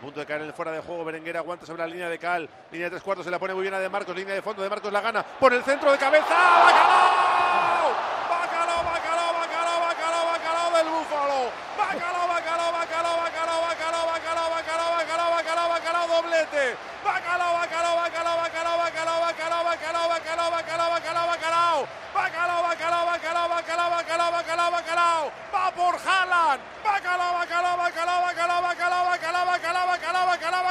A 0.00 0.02
punto 0.02 0.18
de 0.18 0.24
caer 0.24 0.40
en 0.40 0.46
el 0.46 0.54
fuera 0.54 0.72
de 0.72 0.80
juego, 0.80 1.04
Berenguer 1.04 1.36
aguanta 1.36 1.66
sobre 1.66 1.82
la 1.82 1.86
línea 1.86 2.08
de 2.08 2.18
Cal. 2.18 2.48
Línea 2.72 2.86
de 2.86 2.92
tres 2.92 3.02
cuartos, 3.02 3.22
se 3.22 3.30
la 3.30 3.38
pone 3.38 3.52
muy 3.52 3.60
bien 3.60 3.74
a 3.74 3.78
De 3.78 3.90
Marcos. 3.90 4.16
Línea 4.16 4.34
de 4.34 4.40
fondo, 4.40 4.62
De 4.62 4.70
Marcos 4.70 4.90
la 4.90 5.02
gana. 5.02 5.22
Por 5.22 5.52
el 5.52 5.62
centro 5.62 5.92
de 5.92 5.98
cabeza. 5.98 6.24
¡Bacalao! 6.24 7.92
¡Bacalao, 8.30 8.80
bacalao, 8.82 9.32
bacalao, 9.34 9.80
bacalao, 9.84 10.24
bacalao 10.32 10.70
del 10.72 10.88
Búfalo! 10.88 11.52
¡Bacalao, 11.76 12.28
bacalao, 12.28 12.72
bacalao, 12.72 13.16
bacalao, 13.20 13.60
bacalao, 13.60 14.06
bacalao, 14.08 14.48
bacalao, 14.48 14.90
bacalao, 14.96 15.30
bacalao, 15.36 15.68
bacalao, 15.68 16.08
doblete! 16.08 16.76
¡Bacalao, 17.04 17.52
bacalao, 17.60 17.96
bacalao, 18.00 18.36
bacalao, 18.40 18.78
bacalao, 18.80 19.20
bacalao, 19.20 19.64
bacalao, 19.68 20.08
bacalao, 20.08 20.48
bacalao, 20.48 20.88
bacalao, 20.96 21.26
bacalao! 21.28 21.88
¡Bacalao, 22.14 22.62
bacalao, 22.62 23.04
bacalao, 23.06 23.48
bacalao, 23.50 23.90
bacalao, 23.90 24.32
bacalao, 24.32 24.70
bacalao! 24.72 25.32
¡Va 25.52 25.70
por 25.76 25.94
Haaland! 26.00 26.60
¡Bacalao, 26.82 27.32
bacalao, 27.34 27.76
bacalao, 27.76 28.22
bacalao, 28.22 28.62
bacalao, 28.62 29.04
bacalao, 29.04 29.46
bacalao, 29.46 29.86
bacalao, 29.86 30.64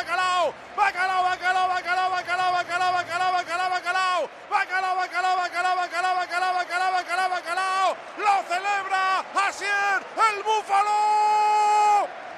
bacalao, 0.76 1.24
bacalao! 1.24 1.68
¡Bacalao, 1.70 2.10
bacalao, 2.10 2.10
bacalao, 2.12 2.52
bacalao, 2.52 2.92
bacalao, 2.94 3.32
bacalao, 3.32 3.32
bacalao, 3.34 3.70
bacalao! 3.70 4.22
¡Bacalao, 4.50 4.96
bacalao, 4.96 5.36
bacalao, 5.38 5.76
bacalao, 5.76 6.54
bacalao, 6.60 6.92
bacalao, 6.94 7.30
bacalao! 7.30 7.88
¡Lo 8.26 8.36
celebra 8.50 9.04
Asier 9.48 10.00
el 10.28 10.38
Búfalo! 10.44 11.00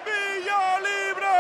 ¡Villa 0.06 0.62
Libre! 0.86 1.36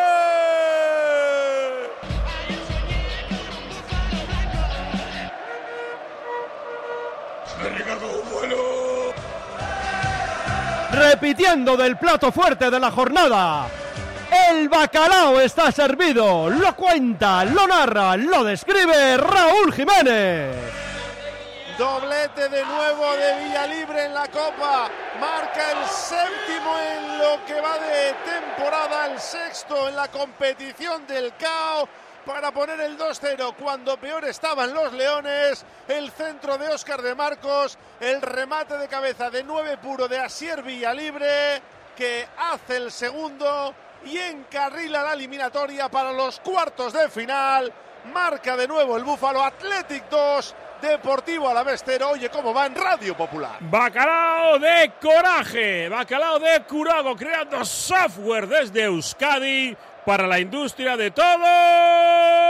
repitiendo 10.91 11.77
del 11.77 11.98
plato 11.98 12.32
fuerte 12.32 12.70
de 12.70 12.80
la 12.80 12.91
jornada. 12.91 13.80
El 14.52 14.68
bacalao 14.68 15.40
está 15.40 15.72
servido, 15.72 16.50
lo 16.50 16.76
cuenta, 16.76 17.46
lo 17.46 17.66
narra, 17.66 18.18
lo 18.18 18.44
describe 18.44 19.16
Raúl 19.16 19.71
Jiménez. 19.71 20.54
Doblete 21.77 22.49
de 22.49 22.66
nuevo 22.66 23.16
de 23.16 23.46
Villalibre 23.46 24.05
en 24.08 24.13
la 24.13 24.27
Copa. 24.27 24.90
Marca 25.21 25.71
el 25.71 25.88
séptimo 25.88 26.77
en 26.77 27.18
lo 27.18 27.46
que 27.46 27.62
va 27.62 27.80
de 27.80 28.13
temporada, 28.26 29.13
el 29.13 29.20
sexto 29.21 29.88
en 29.88 29.96
la 29.96 30.10
competición 30.10 31.08
del 31.08 31.34
CAO 31.38 31.88
para 32.26 32.52
poner 32.52 32.82
el 32.82 32.98
2-0 32.98 33.55
cuando 33.58 33.96
peor 33.96 34.26
estaban 34.26 34.74
los 34.74 34.91
Leones. 34.91 35.65
El 35.88 36.12
centro 36.12 36.58
de 36.58 36.68
Óscar 36.68 37.02
de 37.02 37.15
Marcos, 37.15 37.77
el 38.02 38.21
remate 38.21 38.77
de 38.77 38.90
cabeza 38.90 39.30
de 39.30 39.43
9 39.43 39.77
puro 39.77 40.10
de 40.10 40.20
Asier 40.20 40.62
Villalibre 40.62 41.62
que 41.96 42.27
hace 42.38 42.77
el 42.77 42.91
segundo 42.91 43.74
y 44.05 44.18
encarrila 44.18 45.04
la 45.04 45.13
eliminatoria 45.13 45.90
para 45.90 46.12
los 46.12 46.40
cuartos 46.40 46.94
de 46.94 47.10
final. 47.10 47.71
Marca 48.13 48.58
de 48.58 48.68
nuevo 48.68 48.98
el 48.98 49.04
Búfalo 49.04 49.43
Athletic 49.43 50.10
2, 50.10 50.55
Deportivo 50.82 51.49
Alavestero. 51.49 52.10
Oye, 52.10 52.30
¿cómo 52.30 52.54
va 52.54 52.66
en 52.66 52.76
Radio 52.76 53.16
Popular? 53.16 53.58
Bacalao 53.60 54.58
de 54.58 54.93
coraje, 54.99 55.88
bacalao 55.88 56.40
de 56.40 56.63
curago, 56.63 57.16
creando 57.16 57.63
software 57.63 58.48
desde 58.48 58.84
Euskadi 58.84 59.77
para 60.05 60.26
la 60.26 60.40
industria 60.40 60.98
de 60.98 61.12
todo. 61.12 62.40